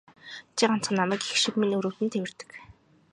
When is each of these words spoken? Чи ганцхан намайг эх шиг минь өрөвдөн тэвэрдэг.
Чи 0.55 0.63
ганцхан 0.69 0.95
намайг 0.99 1.21
эх 1.29 1.37
шиг 1.43 1.55
минь 1.57 1.77
өрөвдөн 1.77 2.09
тэвэрдэг. 2.11 2.49